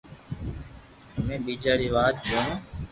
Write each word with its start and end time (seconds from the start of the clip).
امي 1.17 1.35
ٻيجا 1.45 1.73
ري 1.81 1.89
واٽ 1.95 2.15
جونئو 2.27 2.55